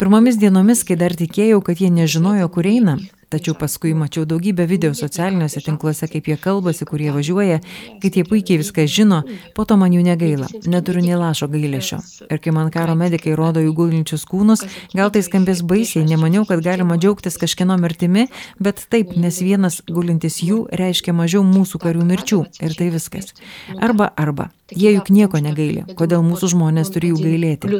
Pirmomis 0.00 0.38
dienomis, 0.40 0.82
kai 0.86 0.96
dar 0.98 1.14
tikėjau, 1.14 1.60
kad 1.62 1.78
jie 1.82 1.90
nežinojo, 1.94 2.48
kur 2.50 2.66
eina, 2.66 2.96
tačiau 3.32 3.54
paskui 3.58 3.94
mačiau 3.94 4.24
daugybę 4.28 4.66
video 4.66 4.94
socialiniuose 4.94 5.60
tinkluose, 5.64 6.08
kaip 6.10 6.28
jie 6.30 6.36
kalbasi, 6.40 6.86
kur 6.88 7.02
jie 7.02 7.12
važiuoja, 7.14 7.58
kad 8.02 8.16
jie 8.16 8.24
puikiai 8.26 8.60
viską 8.62 8.86
žino, 8.90 9.22
po 9.56 9.64
to 9.68 9.76
man 9.80 9.94
jų 9.94 10.02
negaila, 10.06 10.48
neturiu 10.66 11.02
nei 11.04 11.18
lašo 11.18 11.48
gailėšio. 11.52 12.00
Ir 12.30 12.42
kai 12.42 12.54
man 12.54 12.70
karo 12.74 12.94
medikai 12.98 13.36
rodo 13.38 13.62
jų 13.64 13.74
gulinčius 13.76 14.26
kūnus, 14.28 14.64
gal 14.94 15.12
tai 15.14 15.24
skambės 15.26 15.62
baisiai, 15.66 16.06
nemaniau, 16.08 16.46
kad 16.48 16.62
galima 16.64 16.98
džiaugtis 17.00 17.38
kažkieno 17.42 17.78
mirtimi, 17.82 18.28
bet 18.62 18.86
taip, 18.90 19.16
nes 19.16 19.40
vienas 19.42 19.80
gulintis 19.88 20.42
jų 20.44 20.66
reiškia 20.82 21.16
mažiau 21.16 21.42
mūsų 21.46 21.82
karių 21.82 22.06
mirčių 22.12 22.42
ir 22.62 22.78
tai 22.78 22.92
viskas. 22.94 23.34
Arba 23.80 24.12
arba. 24.16 24.50
Jie 24.74 24.90
juk 24.96 25.12
nieko 25.14 25.38
negaili. 25.38 25.84
Kodėl 25.98 26.24
mūsų 26.26 26.50
žmonės 26.56 26.90
turi 26.94 27.12
jų 27.12 27.20
gailėti? 27.22 27.70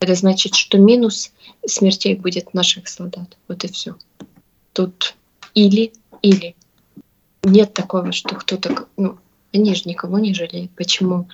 Plius 0.00 0.20
один 0.20 0.28
он 0.28 0.34
лежит, 0.34 0.50
это 0.50 0.50
значит, 0.50 0.54
что 0.54 0.78
минус 0.78 1.32
смертей 1.66 2.16
будет 2.16 2.54
наших 2.54 2.88
солдат. 2.88 3.36
Вот 3.48 3.64
и 3.64 3.68
все. 3.68 3.96
Тут 4.72 5.14
или-или. 5.54 6.54
Нет 7.42 7.74
такого, 7.74 8.12
что 8.12 8.34
кто-то... 8.34 8.86
Ну, 8.96 9.18
они 9.52 9.74
же 9.74 9.82
никого 9.86 10.18
не 10.18 10.34
жалеют. 10.34 10.70
Почему, 10.76 11.28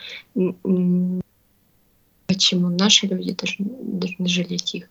почему 2.26 2.68
наши 2.71 3.06
люди 3.06 3.33
должны, 3.35 3.66
должны 3.83 4.26
жалеть 4.28 4.75
их? 4.75 4.88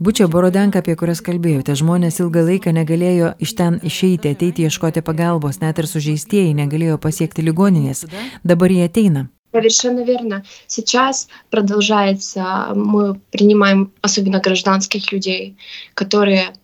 Bučio 0.00 0.28
Borodenka, 0.28 0.78
apie 0.78 0.94
kurias 0.94 1.18
kalbėjote, 1.18 1.74
žmonės 1.74 2.20
ilgą 2.22 2.44
laiką 2.46 2.70
negalėjo 2.70 3.34
iš 3.42 3.54
ten 3.58 3.80
išeiti, 3.82 4.30
ateiti 4.30 4.62
ieškoti 4.62 5.02
pagalbos, 5.02 5.58
net 5.58 5.80
ir 5.82 5.88
sužeistieji 5.90 6.54
negalėjo 6.54 7.00
pasiekti 7.02 7.42
ligoninės. 7.42 8.06
Dabar 8.44 8.70
jie 8.70 8.86
ateina. 8.86 9.26
Совершенно 9.53 9.99
верно. 9.99 10.43
Сейчас 10.65 11.27
продолжается, 11.51 12.69
мы 12.73 13.19
принимаем 13.29 13.93
особенно 14.01 14.39
гражданских 14.39 15.11
людей, 15.11 15.55
которые 15.93 16.55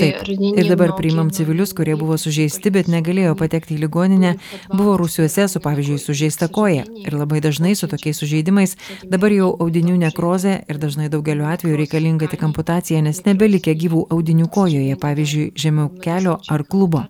Taip. 0.00 0.22
Ir 0.56 0.68
dabar 0.70 0.94
priimam 0.96 1.30
civilius, 1.30 1.74
kurie 1.76 1.96
buvo 1.98 2.16
sužeisti, 2.16 2.70
bet 2.72 2.88
negalėjo 2.88 3.34
patekti 3.36 3.74
į 3.76 3.82
ligoninę, 3.84 4.32
buvo 4.72 4.96
rusiuose 4.96 5.44
su, 5.52 5.60
pavyzdžiui, 5.60 5.98
sužeista 6.00 6.48
koja. 6.48 6.86
Ir 7.04 7.16
labai 7.18 7.42
dažnai 7.44 7.74
su 7.76 7.88
tokiais 7.90 8.16
sužeidimais 8.22 8.76
dabar 9.04 9.34
jau 9.34 9.50
audinių 9.60 9.98
nekrozė 10.00 10.54
ir 10.70 10.80
dažnai 10.80 11.10
daugeliu 11.12 11.44
atveju 11.50 11.76
reikalinga 11.76 12.30
tik 12.32 12.46
amputacija, 12.48 13.02
nes 13.04 13.20
nebelikia 13.26 13.76
gyvų 13.76 14.06
audinių 14.16 14.48
kojoje, 14.52 14.96
pavyzdžiui, 15.02 15.50
žemiau 15.58 15.90
kelio 16.00 16.38
ar 16.48 16.64
klubo. 16.64 17.04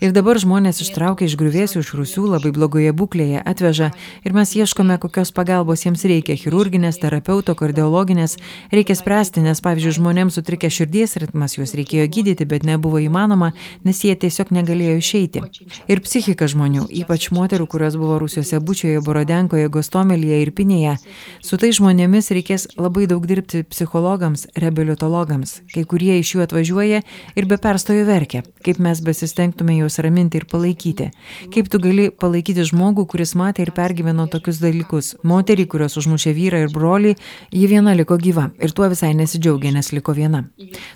Ir 0.00 0.16
dabar 0.16 0.40
žmonės 0.40 0.80
ištraukia 0.86 1.28
iš 1.28 1.36
grįvėsių, 1.36 1.84
iš 1.84 1.92
rusių 1.98 2.24
labai 2.32 2.54
blogoje 2.56 2.94
būklėje, 2.96 3.44
atveža 3.44 3.90
ir 4.24 4.36
mes 4.36 4.54
ieškome, 4.56 4.96
kokios 5.02 5.34
pagalbos 5.36 5.84
jiems 5.84 6.06
reikia- 6.08 6.38
chirurginės, 6.42 7.00
terapeuto, 7.02 7.54
kardiologinės, 7.54 8.38
reikia 8.72 8.96
spręsti, 8.96 9.44
nes, 9.44 9.60
pavyzdžiui, 9.60 9.98
žmonėms 10.00 10.38
sutrikia 10.38 10.70
širdies 10.72 11.16
ritmas 11.20 11.57
juos 11.60 11.74
reikėjo 11.78 12.06
gydyti, 12.14 12.46
bet 12.48 12.66
nebuvo 12.68 13.00
įmanoma, 13.02 13.52
nes 13.84 14.02
jie 14.04 14.14
tiesiog 14.16 14.52
negalėjo 14.54 14.96
išeiti. 15.00 15.42
Ir 15.90 16.02
psichika 16.04 16.48
žmonių, 16.50 16.86
ypač 17.02 17.28
moterų, 17.34 17.68
kurios 17.70 17.98
buvo 18.00 18.18
Rusijose 18.22 18.60
bučioje, 18.64 19.02
Borodenkoje, 19.04 19.68
Gostomelyje 19.72 20.40
ir 20.42 20.52
Pinėje, 20.56 20.96
su 21.44 21.58
tai 21.60 21.72
žmonėmis 21.76 22.30
reikės 22.34 22.68
labai 22.78 23.06
daug 23.10 23.26
dirbti 23.28 23.64
psichologams, 23.68 24.46
reabilitologams. 24.58 25.58
Kai 25.74 25.84
kurie 25.88 26.18
iš 26.20 26.34
jų 26.34 26.44
atvažiuoja 26.46 27.02
ir 27.38 27.48
be 27.50 27.58
perstojo 27.62 28.06
verkia, 28.08 28.42
kaip 28.64 28.80
mes 28.82 29.02
besistengtume 29.04 29.78
juos 29.78 29.98
raminti 30.04 30.40
ir 30.40 30.46
palaikyti. 30.50 31.10
Kaip 31.54 31.70
tu 31.72 31.80
gali 31.82 32.08
palaikyti 32.10 32.66
žmogų, 32.68 33.06
kuris 33.12 33.34
matė 33.38 33.66
ir 33.66 33.72
pergyveno 33.76 34.28
tokius 34.30 34.60
dalykus. 34.62 35.14
Moterį, 35.26 35.68
kurios 35.70 35.98
užmušė 36.00 36.34
vyrą 36.36 36.62
ir 36.64 36.72
brolį, 36.74 37.14
ji 37.54 37.66
viena 37.70 37.94
liko 37.98 38.18
gyva 38.20 38.48
ir 38.62 38.74
tuo 38.76 38.88
visai 38.90 39.14
nesidžiaugia, 39.18 39.72
nes 39.74 39.92
liko 39.94 40.14
viena. 40.16 40.44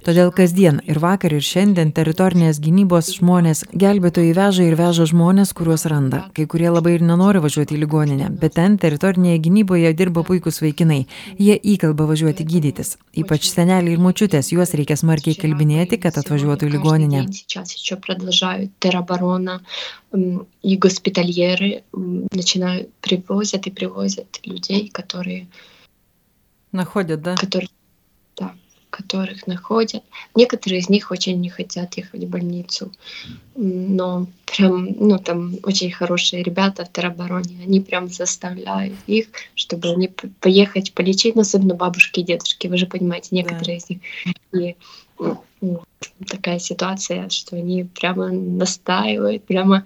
Todėl 0.06 0.32
kasdien 0.51 0.79
ir 0.89 0.99
vakar 1.03 1.33
ir 1.35 1.43
šiandien 1.45 1.91
teritorinės 1.95 2.59
gynybos 2.63 3.11
žmonės 3.17 3.63
gelbėtojai 3.71 4.33
veža 4.37 4.67
ir 4.67 4.75
veža 4.79 5.07
žmonės, 5.11 5.53
kuriuos 5.57 5.85
randa. 5.91 6.23
Kai 6.37 6.45
kurie 6.49 6.69
labai 6.71 6.95
ir 6.97 7.05
nenori 7.05 7.41
važiuoti 7.43 7.77
į 7.77 7.81
ligoninę, 7.83 8.29
bet 8.41 8.57
ten 8.59 8.77
teritorinėje 8.81 9.43
gynyboje 9.47 9.93
dirba 9.97 10.23
puikūs 10.27 10.61
vaikinai. 10.63 11.03
Jie 11.39 11.57
įkalba 11.75 12.07
važiuoti 12.11 12.47
gydytis. 12.47 12.95
Ypač 13.17 13.49
seneliai 13.51 13.95
ir 13.95 14.03
močiutės, 14.03 14.51
juos 14.53 14.73
reikia 14.77 14.97
smarkiai 14.99 15.37
kalbinėti, 15.39 16.01
kad 16.01 16.17
atvažiuotų 16.21 16.69
į 16.69 16.75
ligoninę. 16.77 17.25
И 20.63 20.77
госпитальеры 20.77 21.83
начинают 22.31 22.93
привозят 23.01 23.67
и 23.67 23.71
привозят 23.71 24.39
людей, 24.45 24.89
которые 24.89 25.47
находят, 26.71 27.21
да? 27.21 27.35
Которые, 27.35 27.67
да, 27.67 27.80
которых 28.92 29.46
находят. 29.46 30.04
Некоторые 30.34 30.80
из 30.80 30.88
них 30.88 31.10
очень 31.10 31.40
не 31.40 31.48
хотят 31.48 31.96
ехать 31.96 32.24
в 32.24 32.28
больницу, 32.28 32.92
но 33.56 34.26
прям, 34.44 34.86
ну 34.98 35.18
там 35.18 35.56
очень 35.62 35.90
хорошие 35.90 36.42
ребята 36.42 36.84
в 36.84 36.92
теробороне, 36.92 37.58
они 37.64 37.80
прям 37.80 38.08
заставляют 38.08 38.94
их, 39.06 39.26
чтобы 39.54 39.88
они 39.88 40.08
поехать 40.40 40.92
полечить, 40.92 41.34
но 41.34 41.40
особенно 41.40 41.74
бабушки 41.74 42.20
и 42.20 42.24
дедушки, 42.24 42.68
вы 42.68 42.76
же 42.76 42.86
понимаете, 42.86 43.28
некоторые 43.30 43.78
да. 43.78 43.84
из 43.84 43.90
них. 43.90 44.00
И 44.52 44.76
ну, 45.60 45.82
такая 46.28 46.58
ситуация, 46.58 47.28
что 47.30 47.56
они 47.56 47.84
прямо 47.84 48.28
настаивают, 48.28 49.44
прямо 49.44 49.84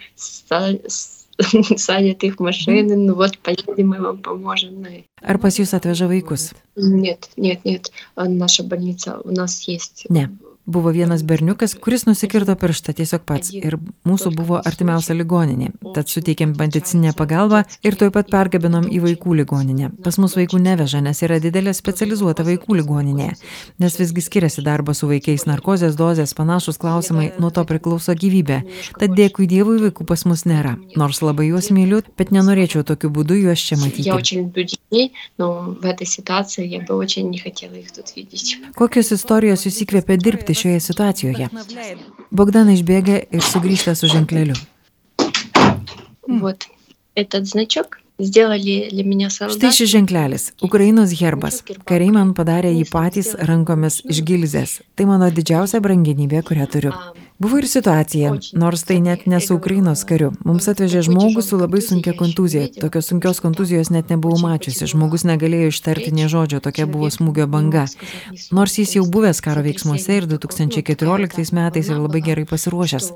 садят 1.77 2.25
их 2.25 2.37
в 2.37 2.41
машины, 2.41 2.97
ну 2.97 3.15
вот 3.15 3.39
поедем, 3.39 3.89
мы 3.89 4.01
вам 4.01 4.19
поможем. 4.19 4.85
Ar 5.23 5.39
pas 5.39 5.59
jūs 5.59 5.75
atveža 5.75 6.07
vaikus? 6.09 6.55
Нет, 6.77 7.31
нет, 7.37 7.65
нет. 7.65 7.91
Наша 8.17 8.63
больница, 8.63 9.21
у 9.25 9.31
нас 9.31 9.63
есть 9.63 10.07
Не. 10.09 10.31
Buvo 10.67 10.91
vienas 10.91 11.23
berniukas, 11.23 11.77
kuris 11.79 12.07
nusikirto 12.09 12.57
pirštą 12.59 12.91
tiesiog 12.99 13.23
pats 13.23 13.53
ir 13.55 13.77
mūsų 14.09 14.33
buvo 14.35 14.59
artimiausia 14.59 15.15
ligoninė. 15.15 15.69
Tad 15.95 16.11
suteikėm 16.11 16.57
bandicinę 16.59 17.13
pagalbą 17.15 17.61
ir 17.87 17.95
tuoj 17.95 18.11
pat 18.17 18.33
pergabinom 18.33 18.89
į 18.91 18.99
vaikų 19.05 19.37
ligoninę. 19.41 19.93
Pas 20.03 20.19
mus 20.19 20.35
vaikų 20.35 20.59
neveža, 20.65 20.99
nes 21.07 21.23
yra 21.23 21.39
didelė 21.45 21.71
specializuota 21.71 22.43
vaikų 22.49 22.81
ligoninė. 22.81 23.29
Nes 23.79 23.99
visgi 24.01 24.25
skiriasi 24.27 24.65
darbas 24.67 25.05
su 25.05 25.11
vaikais 25.11 25.47
narkozės, 25.47 25.95
dozės, 25.95 26.35
panašus 26.35 26.83
klausimai, 26.83 27.29
nuo 27.39 27.53
to 27.55 27.63
priklauso 27.69 28.17
gyvybė. 28.19 28.59
Tad 28.99 29.15
dėkui 29.15 29.47
Dievui 29.47 29.79
vaikų 29.85 30.09
pas 30.11 30.27
mus 30.27 30.43
nėra. 30.51 30.75
Nors 30.99 31.23
labai 31.23 31.47
juos 31.53 31.71
myliu, 31.71 32.03
bet 32.19 32.35
nenorėčiau 32.35 32.83
tokiu 32.91 33.13
būdu 33.15 33.39
juos 33.39 33.63
čia 33.63 33.79
matyti. 33.79 34.11
Kokios 38.83 39.15
istorijos 39.15 39.67
jūs 39.69 39.81
įkvėpė 39.87 40.19
dirbti 40.19 40.56
šioje 40.56 40.80
situacijoje. 40.80 41.50
Bogdana 42.32 42.74
išbėga 42.74 43.24
ir 43.32 43.42
sugrįžta 43.42 43.96
su 43.96 44.08
ženkleliu. 44.08 44.56
Вот 46.28 46.68
этот 47.16 47.48
значок 47.48 48.00
сделали 48.20 48.90
для 48.92 49.04
меня 49.04 49.30
солдаты. 49.30 49.60
Štai 49.60 49.72
šis 49.72 49.90
ženklelis - 49.90 50.68
Ukrainos 50.68 51.12
herbas. 51.12 51.64
Kariai 51.86 52.12
man 52.12 52.34
padarė 52.34 52.72
jį 52.72 52.86
patys 52.90 53.36
rankomis 53.36 54.02
iš 54.06 54.22
gilzės. 54.24 54.82
Tai 54.96 55.06
mano 55.06 55.30
didžiausia 55.30 55.82
brangenybė, 55.82 56.44
kurią 56.44 56.68
turiu. 56.72 56.94
Buvo 57.39 57.59
ir 57.61 57.67
situacija, 57.69 58.31
nors 58.57 58.83
tai 58.89 58.97
net 59.05 59.27
ne 59.29 59.37
su 59.45 59.55
Ukrainos 59.59 60.07
kariu. 60.09 60.31
Mums 60.49 60.71
atvežė 60.73 61.03
žmogų 61.05 61.43
su 61.45 61.59
labai 61.61 61.83
sunkia 61.85 62.15
kontuzija. 62.17 62.71
Tokios 62.81 63.11
sunkios 63.11 63.43
kontuzijos 63.45 63.91
net 63.93 64.09
nebuvau 64.09 64.39
mačiusi. 64.41 64.87
Žmogus 64.89 65.27
negalėjo 65.29 65.69
ištarti 65.69 66.15
nie 66.17 66.31
žodžio, 66.33 66.63
tokia 66.65 66.87
buvo 66.89 67.11
smūgio 67.13 67.45
banga. 67.53 67.83
Nors 68.57 68.79
jis 68.81 68.95
jau 68.97 69.03
buvęs 69.13 69.43
karo 69.45 69.61
veiksmuose 69.67 70.17
ir 70.17 70.29
2014 70.31 71.53
metais 71.59 71.91
ir 71.93 72.01
labai 72.01 72.23
gerai 72.25 72.47
pasiruošęs. 72.49 73.11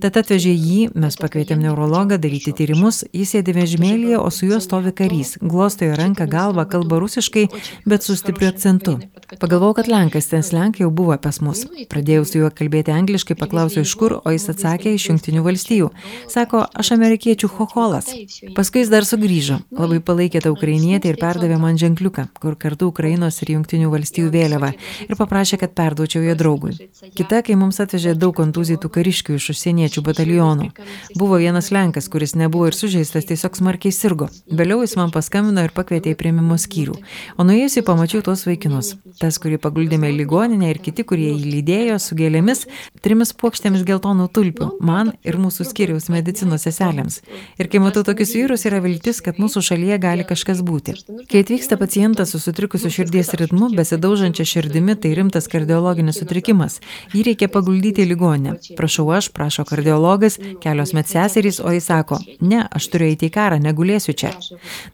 Tad 0.00 0.16
atvežė 0.22 0.54
jį, 0.56 0.78
mes 0.96 1.20
pakvietėm 1.20 1.60
neurologą 1.60 2.16
daryti 2.16 2.56
tyrimus, 2.56 3.02
jis 3.12 3.36
sėdė 3.36 3.58
vežimėlyje, 3.58 4.16
o 4.16 4.32
su 4.32 4.48
juo 4.48 4.62
stovi 4.64 4.94
karys. 4.96 5.34
Glostojo 5.44 6.00
ranką, 6.00 6.24
galvą, 6.32 6.64
kalba 6.64 7.02
rusiškai, 7.04 7.44
bet 7.84 8.08
su 8.08 8.16
stipriu 8.16 8.48
akcentu. 8.54 8.96
Pagalvojau, 9.36 9.82
kad 9.82 9.92
Lenkas, 9.92 10.32
ten 10.32 10.48
Lenkai 10.56 10.86
jau 10.86 10.90
buvo 10.94 11.20
pas 11.20 11.42
mus. 11.44 11.66
Pradėjau 11.92 12.24
su 12.24 12.40
juo 12.40 12.48
kalbėti 12.48 12.94
angliškai, 12.94 13.36
paklausiau 13.36 13.65
paklausiau 13.66 13.82
iš 13.82 13.94
kur, 13.98 14.20
o 14.22 14.30
jis 14.30 14.46
atsakė 14.52 14.94
iš 14.94 15.08
Junktinių 15.10 15.42
valstijų. 15.42 15.90
Sako, 16.30 16.66
aš 16.74 16.92
amerikiečių 16.94 17.48
hoholas. 17.56 18.10
Paskui 18.54 18.82
jis 18.82 18.90
dar 18.90 19.04
sugrįžo, 19.04 19.58
labai 19.74 19.98
palaikė 20.00 20.42
tą 20.44 20.52
ukrainietę 20.54 21.10
ir 21.10 21.18
perdavė 21.18 21.58
man 21.58 21.78
ženkliuką, 21.78 22.28
kur 22.38 22.56
kartu 22.56 22.88
Ukrainos 22.92 23.40
ir 23.42 23.54
Junktinių 23.56 23.90
valstijų 23.90 24.30
vėliava 24.30 24.72
ir 25.08 25.16
paprašė, 25.18 25.58
kad 25.58 25.74
perduočiau 25.74 26.22
jo 26.22 26.36
draugui. 26.38 26.76
Kita, 27.16 27.42
kai 27.42 27.56
mums 27.58 27.80
atvežė 27.82 28.14
daug 28.14 28.36
kontuzytų 28.36 28.90
kariškių 28.92 29.38
iš 29.38 29.50
užsieniečių 29.54 30.04
batalionų. 30.06 30.70
Buvo 31.16 31.40
vienas 31.42 31.72
Lenkas, 31.74 32.08
kuris 32.12 32.36
nebuvo 32.38 32.70
ir 32.70 32.76
sužeistas, 32.76 33.26
tiesiog 33.26 33.58
smarkiai 33.58 33.94
sirgo. 33.94 34.30
Vėliau 34.46 34.82
jis 34.84 34.96
man 34.98 35.10
paskambino 35.14 35.64
ir 35.64 35.74
pakvietė 35.74 36.14
į 36.14 36.20
prieimimo 36.20 36.58
skyrių. 36.60 36.98
O 37.36 37.46
nuėjusi 37.46 37.84
pamačiau 37.86 38.22
tuos 38.22 38.46
vaikinus. 38.46 38.94
Tas, 39.20 39.40
kurį 39.40 39.58
paguldėme 39.62 40.10
į 40.12 40.18
ligoninę 40.20 40.70
ir 40.70 40.82
kiti, 40.84 41.06
kurie 41.08 41.30
jį 41.32 41.54
lydėjo 41.56 41.96
su 42.02 42.18
gėlėmis, 42.18 42.66
trimis 43.02 43.32
puokštėmis 43.32 43.55
puokštėmis 43.56 43.86
geltonų 43.88 44.26
tulpių 44.36 44.66
man 44.84 45.14
ir 45.24 45.38
mūsų 45.40 45.64
skyriaus 45.64 46.10
medicinos 46.12 46.66
seselėms. 46.66 47.22
Ir 47.56 47.70
kai 47.72 47.80
matau 47.80 48.02
tokius 48.04 48.34
vyrus, 48.36 48.66
yra 48.68 48.82
viltis, 48.84 49.22
kad 49.24 49.38
mūsų 49.40 49.62
šalyje 49.64 49.96
gali 50.02 50.26
kažkas 50.28 50.60
būti. 50.60 50.92
Kai 51.30 51.40
atvyksta 51.40 51.78
pacientas 51.80 52.34
su 52.34 52.40
sutrikusiu 52.42 52.90
širdies 52.92 53.32
ritmu, 53.40 53.70
besidaužančia 53.72 54.44
širdimi, 54.44 54.96
tai 55.00 55.14
rimtas 55.16 55.48
kardiologinis 55.48 56.20
sutrikimas. 56.20 56.80
Jį 57.16 57.24
reikia 57.30 57.48
paguldyti 57.48 58.04
į 58.04 58.10
ligonę. 58.10 58.58
Prašau 58.76 59.06
aš, 59.16 59.30
prašo 59.32 59.64
kardiologas, 59.64 60.36
kelios 60.60 60.92
medseserys, 60.92 61.62
o 61.64 61.72
jis 61.72 61.88
sako, 61.88 62.20
ne, 62.44 62.60
aš 62.68 62.90
turiu 62.92 63.08
eiti 63.08 63.30
į 63.30 63.34
karą, 63.38 63.60
negulėsiu 63.62 64.12
čia. 64.12 64.34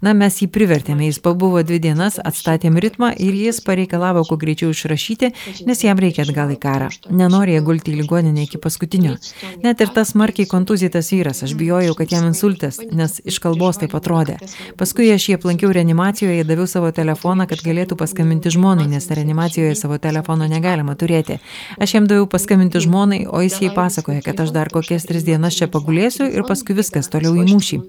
Na, 0.05 0.15
mes 0.15 0.39
jį 0.39 0.53
privertėme, 0.55 1.09
jis 1.09 1.19
pabuvo 1.25 1.65
dvi 1.67 1.81
dienas, 1.83 2.21
atstatėm 2.23 2.79
ritmą 2.79 3.11
ir 3.19 3.35
jis 3.49 3.59
pareikalavo 3.67 4.23
kuo 4.29 4.39
greičiau 4.39 4.71
išrašyti, 4.71 5.35
nes 5.67 5.83
jam 5.83 5.99
reikia 5.99 6.23
atgal 6.29 6.55
į 6.55 6.61
karą. 6.63 6.93
Nenorėjo 7.11 7.67
gulti 7.67 7.97
į 7.97 8.03
ligoninę 8.03 8.47
iki 8.52 8.60
paskutinio. 8.62 9.16
Net 9.64 9.82
ir 9.82 9.92
tas 9.96 10.12
smarkiai 10.14 10.48
kontuzytas 10.50 11.12
vyras, 11.14 11.44
aš 11.46 11.54
bijojau, 11.60 11.94
kad 11.98 12.12
jam 12.12 12.28
insultas, 12.28 12.80
nes 12.92 13.20
iš 13.24 13.40
kalbos 13.44 13.80
taip 13.82 13.96
atrodė. 13.98 14.38
Paskui 14.80 15.10
aš 15.14 15.30
jį 15.30 15.38
aplankiau 15.38 15.72
reanimacijoje, 15.76 16.44
daviau 16.48 16.68
savo 16.68 16.92
telefoną, 16.96 17.48
kad 17.50 17.64
galėtų 17.66 17.98
paskambinti 18.00 18.52
žmonai, 18.54 18.88
nes 18.92 19.08
reanimacijoje 19.08 19.76
savo 19.80 20.00
telefono 20.02 20.48
negalima 20.52 20.98
turėti. 21.00 21.40
Aš 21.80 21.98
jam 21.98 22.10
daviau 22.10 22.28
paskambinti 22.30 22.82
žmonai, 22.84 23.24
o 23.28 23.42
jis 23.46 23.60
jai 23.64 23.72
pasakoja, 23.76 24.24
kad 24.26 24.40
aš 24.44 24.54
dar 24.56 24.72
kokias 24.74 25.08
tris 25.08 25.26
dienas 25.28 25.58
čia 25.58 25.70
pagulėsiu 25.72 26.28
ir 26.28 26.46
paskui 26.48 26.78
viskas 26.78 27.12
toliau 27.14 27.36
į 27.38 27.48
mūšį. 27.52 27.82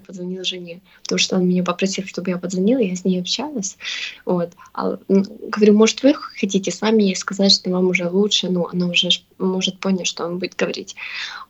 То, 1.08 1.16
что 1.16 1.36
он 1.36 1.48
меня 1.48 1.64
попросил, 1.64 2.04
чтобы 2.06 2.30
я 2.30 2.38
позвонила, 2.38 2.80
я 2.80 2.94
с 2.94 3.04
ней 3.04 3.20
общалась. 3.20 3.76
Вот. 4.24 4.52
А, 4.74 4.98
говорю, 5.08 5.74
может, 5.74 6.02
вы 6.02 6.14
хотите 6.14 6.70
с 6.70 6.80
вами 6.80 7.04
ей 7.04 7.16
сказать, 7.16 7.52
что 7.52 7.70
вам 7.70 7.88
уже 7.88 8.08
лучше, 8.08 8.48
ну, 8.48 8.68
она 8.72 8.86
уже 8.86 9.08
может 9.37 9.79
понять, 9.79 10.07
что 10.07 10.25
он 10.25 10.39
будет 10.39 10.55
говорить. 10.55 10.95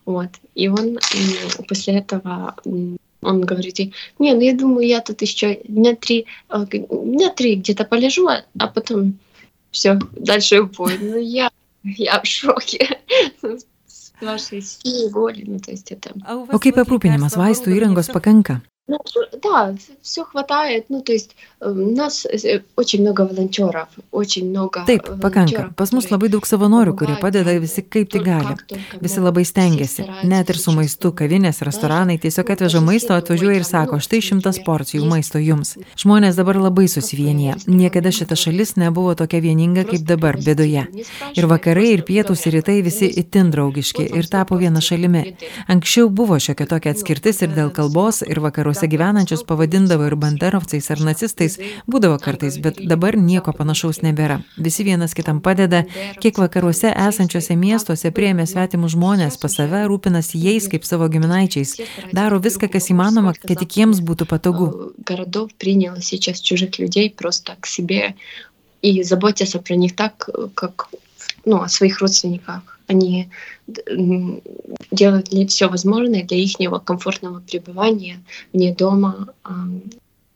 Вот. 0.04 0.28
И 0.54 0.68
он 0.68 0.98
после 1.68 1.98
этого 1.98 2.56
он 3.24 3.40
говорит, 3.40 3.78
не, 4.18 4.34
ну 4.34 4.40
я 4.40 4.54
думаю, 4.54 4.86
я 4.86 5.00
тут 5.00 5.22
еще 5.22 5.60
дня 5.64 5.96
три, 5.96 6.26
э, 6.50 6.66
дня 6.70 7.30
три 7.30 7.56
где-то 7.56 7.84
полежу, 7.84 8.28
а, 8.28 8.44
а 8.58 8.68
потом 8.68 9.18
все, 9.70 9.98
дальше 10.12 10.64
бой. 10.64 10.98
Ну 11.00 11.16
я, 11.16 11.50
я 11.82 12.20
в 12.20 12.26
шоке. 12.26 13.00
O 14.22 14.36
kaip 16.62 16.78
aprūpinimas 16.80 17.34
vaistų 17.36 17.74
įrangos 17.74 18.08
pakanka? 18.14 18.60
Ну, 18.89 18.97
да, 19.43 19.75
все 20.01 20.23
хватает. 20.23 20.85
Ну, 20.89 21.01
то 21.01 21.11
есть 21.11 21.35
у 21.61 21.69
нас 21.69 22.25
очень 22.75 23.01
много 23.01 23.21
волонтеров, 23.21 23.87
очень 24.11 24.49
много. 24.49 24.83
Taip, 24.87 25.19
pakanka. 25.21 25.69
Pas 25.75 25.91
mus 25.93 26.09
labai 26.09 26.29
daug 26.33 26.41
savanorių, 26.41 26.95
kurie 26.97 27.17
padeda 27.21 27.53
visi 27.61 27.83
kaip 27.85 28.09
tik 28.09 28.23
gali. 28.25 28.55
Visi 28.97 29.21
labai 29.21 29.43
stengiasi. 29.45 30.07
Net 30.25 30.49
ir 30.49 30.57
su 30.57 30.73
maistu, 30.73 31.11
kavinės, 31.13 31.61
restoranai 31.61 32.17
tiesiog 32.17 32.49
atveža 32.49 32.81
maisto, 32.81 33.13
atvažiuoja 33.13 33.59
ir 33.59 33.67
sako, 33.67 33.99
štai 34.01 34.23
šimtas 34.25 34.57
porcijų 34.65 35.05
maisto 35.05 35.37
jums. 35.37 35.75
Žmonės 35.93 36.39
dabar 36.41 36.57
labai 36.57 36.87
susivienyje. 36.89 37.59
Niekada 37.69 38.09
šita 38.09 38.33
šalis 38.33 38.73
nebuvo 38.81 39.13
tokia 39.13 39.43
vieninga 39.45 39.85
kaip 39.85 40.01
dabar, 40.01 40.41
bėdoje. 40.41 40.87
Ir 41.37 41.49
vakarai, 41.51 41.91
ir 41.93 42.05
pietus, 42.09 42.47
ir 42.49 42.57
rytai 42.57 42.79
visi 42.81 43.05
itin 43.21 43.53
draugiški 43.53 44.09
ir 44.17 44.25
tapo 44.33 44.57
viena 44.57 44.81
šalimi. 44.81 45.37
Anksčiau 45.69 46.09
buvo 46.09 46.41
šiokia 46.41 46.65
tokia 46.73 46.97
atskirtis 46.97 47.45
ir 47.45 47.53
dėl 47.53 47.69
kalbos, 47.69 48.23
ir 48.25 48.41
vakarų 48.41 48.72
vakaruose 48.73 48.89
gyvenančius 48.89 49.45
pavadindavo 49.47 50.09
ir 50.09 50.17
banderovcais 50.19 50.89
ar 50.91 51.03
nacistais, 51.05 51.55
būdavo 51.87 52.17
kartais, 52.21 52.57
bet 52.63 52.81
dabar 52.91 53.17
nieko 53.17 53.53
panašaus 53.55 54.01
nebėra. 54.05 54.41
Visi 54.57 54.85
vienas 54.87 55.15
kitam 55.17 55.39
padeda, 55.45 55.85
kiek 56.19 56.41
vakaruose 56.41 56.91
esančiose 57.07 57.55
miestuose 57.59 58.11
prieėmė 58.15 58.47
svetimus 58.49 58.95
žmonės 58.97 59.39
pas 59.41 59.55
save, 59.61 59.85
rūpinasi 59.91 60.41
jais 60.41 60.69
kaip 60.71 60.87
savo 60.87 61.07
giminaičiais, 61.13 61.77
daro 62.15 62.41
viską, 62.43 62.71
kas 62.73 62.89
įmanoma, 62.93 63.35
kad 63.37 63.57
tik 63.61 63.79
jiems 63.79 64.01
būtų 64.05 64.29
patogu. 64.29 64.69
Городов 65.05 65.53
принял 65.57 66.01
сейчас 66.01 66.41
чужих 66.41 66.79
людей 66.79 67.09
просто 67.09 67.55
к 67.59 67.65
себе 67.67 68.15
и 68.81 69.03
заботятся 69.03 69.59
про 69.59 69.75
них 69.75 69.95
так, 69.95 70.29
как 70.55 70.89
ну, 71.45 71.61
о 71.61 71.67
своих 71.67 71.99
родственниках. 72.01 72.79
Они 72.87 73.29
делают 74.91 75.51
все 75.51 75.67
возможное 75.67 76.23
для 76.23 76.37
их 76.37 76.55
комфортного 76.85 77.39
пребывания 77.39 78.19
вне 78.51 78.73
дома, 78.73 79.29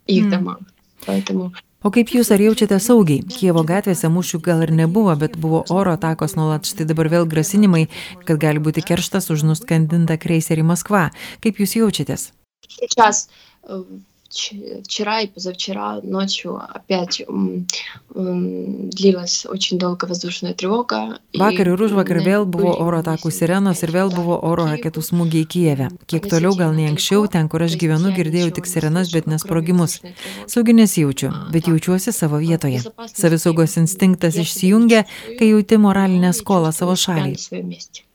их 0.06 0.26
mm. 0.26 0.30
домах. 0.30 0.60
Поэтому 1.06 1.54
O 1.84 1.92
kaip 1.92 2.14
jūs 2.16 2.30
ar 2.32 2.40
jaučiate 2.40 2.78
saugiai? 2.80 3.26
Kievo 3.28 3.60
gatvėse 3.68 4.08
mūšių 4.08 4.38
gal 4.46 4.62
ir 4.64 4.72
nebuvo, 4.72 5.12
bet 5.20 5.34
buvo 5.36 5.66
oro 5.68 5.92
atakos 5.98 6.38
nuolat, 6.40 6.64
štai 6.64 6.88
dabar 6.88 7.10
vėl 7.12 7.28
grasinimai, 7.28 7.90
kad 8.24 8.40
gali 8.40 8.64
būti 8.64 8.86
kerštas 8.88 9.28
už 9.36 9.44
nuskandintą 9.50 10.16
kreiserį 10.16 10.64
Maskva. 10.70 11.10
Kaip 11.44 11.60
jūs 11.60 11.76
jaučiatės? 11.76 12.30
Сейчас 12.70 13.28
вчера 14.34 15.22
и 15.22 15.28
позавчера 15.28 16.02
ночью 16.02 16.58
опять 16.58 17.22
длилась 18.14 19.46
очень 19.46 19.78
долго 19.78 20.06
воздушная 20.06 20.54
тревога. 20.54 21.20
Vakar 21.38 21.70
ir 21.70 21.82
užvakar 21.82 22.20
vėl 22.26 22.46
buvo 22.46 22.74
oro 22.74 23.02
atakų 23.04 23.32
sirenos 23.32 23.84
ir 23.84 23.94
vėl 23.94 24.10
buvo 24.14 24.40
oro 24.42 24.66
raketų 24.72 25.02
smūgiai 25.06 25.46
Kijeve. 25.46 25.90
Kiek 26.10 26.28
toliau 26.30 26.56
gal 26.58 26.74
nei 26.74 26.90
anksčiau, 26.90 27.28
ten, 27.28 27.50
kur 27.50 27.64
aš 27.66 27.78
gyvenu, 27.78 28.14
girdėjau 28.16 28.52
tik 28.58 28.70
sirenas, 28.70 29.14
bet 29.14 29.30
nesprogimus. 29.30 30.00
Saugi 30.50 30.74
nesijaučiu, 30.78 31.32
bet 31.54 31.70
jaučiuosi 31.70 32.14
savo 32.14 32.42
vietoje. 32.42 32.82
Savisaugos 33.14 33.78
instinktas 33.82 34.38
išsijungia, 34.42 35.06
kai 35.40 35.54
jauti 35.54 35.78
moralinę 35.78 36.34
skolą 36.34 36.74
savo 36.74 36.98
šaliai. 36.98 37.38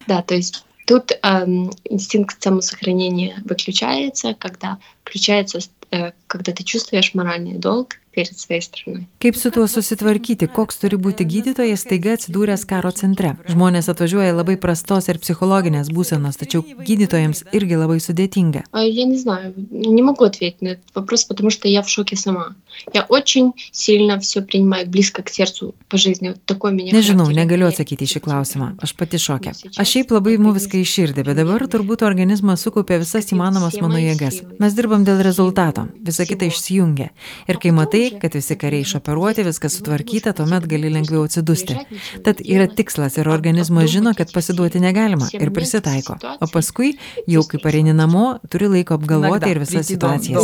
Да, 0.08 0.22
то 0.22 0.34
есть 0.34 0.64
Тут 0.88 1.12
э, 1.12 1.44
инстинкт 1.90 2.42
самосохранения 2.42 3.42
выключается, 3.44 4.32
когда 4.32 4.78
включается 5.04 5.60
Э, 5.81 5.81
когда 6.27 6.51
ты 6.51 6.63
чувствуешь 6.63 7.13
моральный 7.13 7.57
долг 7.57 7.95
перед 8.18 8.38
своей 8.38 8.62
страной. 8.62 9.06
Kaip 9.20 9.36
su 9.36 9.50
tuo 9.50 9.66
susitvarkyti, 9.66 10.48
koks 10.50 10.80
turi 10.82 10.96
būti 10.98 11.22
gydytojas 11.22 11.84
staiga 11.86 12.16
atsidūręs 12.16 12.64
karo 12.66 12.90
centre? 12.90 13.36
Žmonės 13.46 13.90
atvažiuoja 13.92 14.34
labai 14.34 14.56
prastos 14.58 15.06
ir 15.08 15.20
psichologinės 15.22 15.92
būsenos, 15.94 16.38
tačiau 16.40 16.64
gydytojams 16.64 17.44
irgi 17.54 17.78
labai 17.78 18.00
sudėtinga. 18.02 18.64
Я 18.74 19.04
не 19.04 19.18
знаю, 19.18 19.54
не 19.70 20.02
могу 20.02 20.24
ответить 20.24 20.62
на 20.62 20.68
этот 20.74 20.90
вопрос, 20.94 21.24
потому 21.24 21.50
что 21.50 21.68
я 21.68 21.82
в 21.82 21.88
шоке 21.88 22.16
сама. 22.16 22.56
Я 22.94 23.02
очень 23.08 23.52
сильно 23.72 24.18
все 24.18 24.42
принимаю 24.42 24.86
близко 24.88 25.22
к 25.22 25.30
сердцу 25.30 25.74
по 25.88 25.96
жизни. 25.96 26.28
Вот 26.28 26.42
такой 26.44 26.72
меня 26.72 26.92
Nežinau, 26.92 27.30
negaliu 27.30 27.66
atsakyti 27.68 28.06
į 28.06 28.12
šį 28.14 28.20
klausimą. 28.26 28.68
Aš 28.82 28.94
pati 28.98 29.18
šokė. 29.18 29.54
Aš 29.78 29.88
šiaip 29.94 30.10
labai 30.14 30.34
imu 30.38 30.54
viską 30.56 30.78
iš 30.82 30.94
širdį, 30.96 31.24
bet 31.26 31.38
dabar 31.38 31.66
turbūt 31.70 32.02
organizmas 32.06 32.62
sukaupė 32.62 33.00
visas 33.02 33.30
įmanomas 33.34 33.78
mano 33.82 33.98
jėgas. 33.98 34.42
Mes 34.58 34.74
dirbam 34.78 35.06
dėl 35.06 35.22
rezultato, 35.26 35.88
visa 36.02 36.26
kita 36.28 36.46
išsijungia. 36.50 37.10
Ir 37.50 37.58
kai 37.62 37.74
matai, 37.74 38.01
tai, 38.09 38.19
kad 38.19 38.33
visi 38.33 38.55
kariai 38.59 38.81
išoperuoti, 38.81 39.43
viskas 39.47 39.77
sutvarkyta, 39.77 40.33
tuomet 40.37 40.67
gali 40.69 40.91
lengviau 40.93 41.23
atsidusti. 41.27 41.77
Tad 42.25 42.41
yra 42.43 42.67
tikslas 42.67 43.17
ir 43.17 43.29
organizmas 43.31 43.89
žino, 43.91 44.13
kad 44.17 44.31
pasiduoti 44.33 44.81
negalima 44.83 45.29
ir 45.39 45.53
prisitaiko. 45.55 46.17
O 46.41 46.49
paskui, 46.51 46.93
jau 47.29 47.43
kai 47.49 47.61
pareini 47.63 47.95
namo, 47.95 48.25
turi 48.51 48.69
laiko 48.77 48.97
apgalvoti 48.99 49.51
ir 49.53 49.61
visas 49.63 49.87
situacijas. 49.91 50.43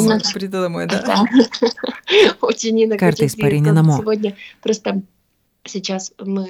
Kartais 3.03 3.35
pareini 3.39 3.75
namo. 3.75 4.01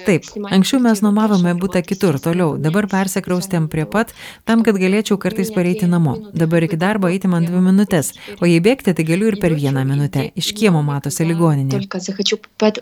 Taip, 0.06 0.28
anksčiau 0.50 0.80
mes 0.84 1.02
nuomavome 1.04 1.54
būtą 1.60 1.82
kitur, 1.86 2.18
toliau, 2.22 2.56
dabar 2.58 2.88
persikraustėm 2.90 3.68
prie 3.72 3.86
pat, 3.90 4.14
tam, 4.48 4.64
kad 4.66 4.78
galėčiau 4.80 5.18
kartais 5.20 5.52
pareiti 5.54 5.88
namo. 5.90 6.16
Dabar 6.32 6.66
iki 6.66 6.78
darbo 6.80 7.10
eiti 7.10 7.30
man 7.30 7.46
dvi 7.48 7.62
minutės, 7.68 8.12
o 8.40 8.48
jei 8.48 8.62
bėgti, 8.64 8.94
tai 8.96 9.06
galiu 9.08 9.30
ir 9.30 9.38
per 9.42 9.54
vieną 9.56 9.84
minutę. 9.88 10.30
Iš 10.34 10.52
kiemo 10.58 10.82
matosi 10.86 11.26
ligoninė. 11.28 11.80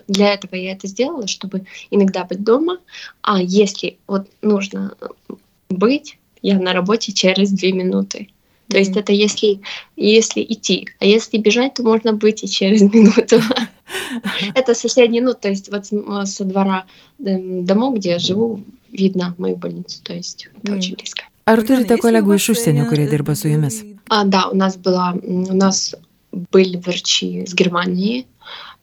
Для 0.07 0.33
этого 0.33 0.55
я 0.55 0.71
это 0.73 0.87
сделала, 0.87 1.27
чтобы 1.27 1.65
иногда 1.91 2.23
быть 2.25 2.43
дома, 2.43 2.77
а 3.21 3.41
если 3.41 3.97
вот 4.07 4.27
нужно 4.41 4.93
быть, 5.69 6.17
я 6.41 6.59
на 6.59 6.73
работе 6.73 7.11
через 7.11 7.51
две 7.51 7.71
минуты. 7.71 8.29
То 8.69 8.77
есть 8.77 8.95
это 8.95 9.11
если, 9.11 9.61
если 9.95 10.41
идти. 10.47 10.87
А 10.99 11.05
если 11.05 11.37
бежать, 11.37 11.73
то 11.73 11.83
можно 11.83 12.13
быть 12.13 12.43
и 12.43 12.47
через 12.47 12.81
минуту. 12.81 13.41
Это 14.55 14.73
соседний, 14.73 15.21
ну, 15.21 15.33
то 15.33 15.49
есть 15.49 15.71
вот 15.71 15.85
со 16.27 16.43
двора 16.45 16.85
домов, 17.17 17.95
где 17.95 18.11
я 18.11 18.19
живу, 18.19 18.63
видно 18.91 19.35
мою 19.37 19.55
больницу. 19.55 20.01
То 20.03 20.13
есть 20.13 20.49
это 20.63 20.73
очень 20.75 20.95
близко. 20.95 21.23
Ar 21.49 21.63
turite 21.65 21.95
kolegų 21.97 22.35
iš 22.37 22.51
užsienio, 22.53 22.85
kurie 22.85 23.07
dirba 23.09 23.33
su 23.35 23.49
jumis? 23.49 23.81
А, 24.09 24.23
да, 24.23 24.49
у 24.49 24.55
нас 24.55 24.77
была, 24.77 25.15
у 25.23 25.55
нас 25.55 25.95
были 26.31 26.77
врачи 26.77 27.41
из 27.41 27.55
Германии, 27.55 28.27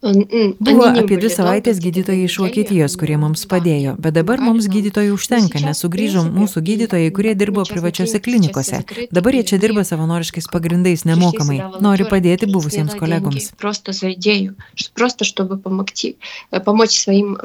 Buvo 0.02 0.88
apie 0.90 1.20
dvi 1.22 1.30
savaitės 1.30 1.78
gydytojai 1.78 2.26
iš 2.26 2.40
Vokietijos, 2.42 2.96
kurie 2.98 3.20
mums 3.22 3.44
padėjo, 3.46 3.94
bet 4.02 4.16
dabar 4.16 4.42
mums 4.42 4.66
gydytojų 4.72 5.14
užtenka, 5.14 5.62
nes 5.62 5.78
sugrįžo 5.84 6.24
mūsų 6.26 6.64
gydytojai, 6.66 7.12
kurie 7.14 7.36
dirbo 7.38 7.62
privačiose 7.70 8.18
klinikose. 8.18 8.82
Dabar 9.14 9.38
jie 9.38 9.44
čia 9.52 9.60
dirba 9.62 9.86
savanoriškais 9.86 10.50
pagrindais 10.50 11.06
nemokamai, 11.06 11.60
nori 11.86 12.08
padėti 12.10 12.50
buvusiems 12.50 12.98
kolegoms. 12.98 13.52
Просто 13.62 13.94
за 13.94 14.14
идею, 14.14 14.56
просто 14.96 15.24
чтобы 15.24 15.58
помогти, 15.58 16.18
помочь 16.66 16.98
своим 16.98 17.38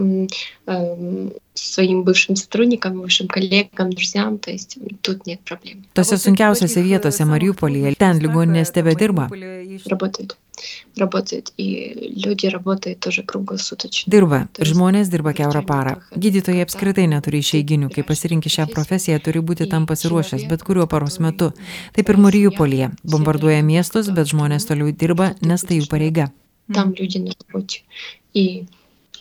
своим 1.53 2.03
бывшим 2.05 2.37
сотрудникам, 2.37 3.01
бывшим 3.01 3.29
коллегам, 3.29 3.91
друзьям, 3.91 4.39
то 4.39 4.51
есть 4.51 4.79
тут 5.03 5.27
нет 5.27 5.41
проблем. 5.41 5.85
Tose 5.95 6.17
sunkiausiose 6.17 6.81
vietose 6.81 7.25
Mariupolyje, 7.25 7.95
ten 7.97 8.19
ligoninės 8.21 8.73
tebe 8.73 8.97
dirba. 8.97 9.29
Работают. 9.87 10.37
Работают. 10.97 11.53
И 11.59 12.13
люди 12.17 12.47
работают 12.47 13.01
тоже 13.01 13.23
круглосуточно. 13.23 14.11
Dirba. 14.11 14.49
Ir 14.57 14.65
žmonės 14.73 15.11
dirba 15.13 15.35
keurą 15.37 15.61
parą. 15.67 15.99
Gydytojai 16.17 16.65
apskritai 16.65 17.05
neturi 17.13 17.43
išeiginių. 17.45 17.91
Kai 17.93 18.07
pasirinki 18.09 18.49
šią 18.49 18.65
profesiją, 18.73 19.21
turi 19.21 19.43
būti 19.45 19.69
tam 19.69 19.85
pasiruošęs, 19.87 20.47
bet 20.49 20.65
kuriuo 20.65 20.89
paros 20.89 21.19
metu. 21.21 21.53
Taip 21.93 22.09
ir 22.09 22.17
Mariupolyje. 22.17 22.91
Bombarduoja 23.05 23.61
miestus, 23.63 24.09
bet 24.09 24.33
žmonės 24.33 24.65
toliau 24.71 24.95
dirba, 24.97 25.35
nes 25.43 25.61
tai 25.61 25.83
jų 25.83 25.91
pareiga. 25.93 26.31
Там 26.73 26.95
люди 26.99 27.19
на 27.19 27.33
работе. 27.47 27.83
И 28.33 28.67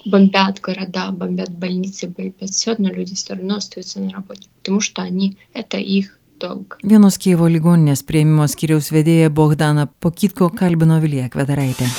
бомбят 0.05 0.61
города, 0.61 1.11
бомбят 1.11 1.51
больницы, 1.51 2.07
бомбят 2.07 2.49
все, 2.51 2.75
но 2.77 2.89
люди 2.89 3.15
все 3.15 3.33
равно 3.33 3.55
остаются 3.55 3.99
на 3.99 4.11
работе, 4.11 4.47
потому 4.61 4.79
что 4.79 5.01
они, 5.01 5.37
это 5.53 5.77
их 5.77 6.18
daug. 6.40 6.78
Vienos 6.82 7.18
Kievo 7.20 7.48
ligoninės 7.50 8.04
prieimimo 8.08 8.48
skiriaus 8.50 8.90
vedėja 8.94 9.30
Bogdana 9.30 9.86
Pokitko 9.86 10.50
kalbino 10.56 11.00
Vilija 11.02 11.28
Kvedaraitė. 11.32 11.90